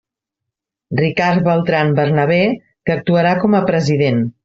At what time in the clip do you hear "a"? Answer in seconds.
3.63-3.67